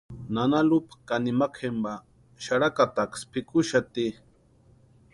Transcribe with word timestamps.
Nana 0.33 0.59
Lupa 0.69 0.95
ka 1.07 1.15
nimawka 1.23 1.59
jempa 1.63 1.93
xarakataksï 2.43 3.23
pʼikuxati. 3.31 4.07